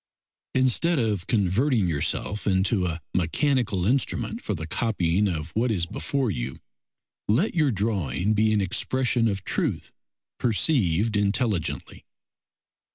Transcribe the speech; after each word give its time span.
Instead 0.55 0.97
of 0.97 1.27
converting 1.27 1.87
yourself 1.87 2.47
into 2.47 2.87
a 2.87 2.99
mechanical 3.13 3.85
instrument 3.85 4.41
for 4.41 4.55
the 4.55 4.65
copying 4.65 5.27
of 5.27 5.51
what 5.51 5.69
is 5.69 5.85
before 5.85 6.31
you, 6.31 6.55
let 7.27 7.53
your 7.53 7.69
drawing 7.69 8.33
be 8.33 8.51
an 8.51 8.61
expression 8.61 9.27
of 9.27 9.43
truth 9.43 9.93
perceived 10.39 11.15
intelligently. 11.15 12.03